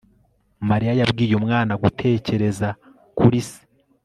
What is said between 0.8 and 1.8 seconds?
yabwiye umwana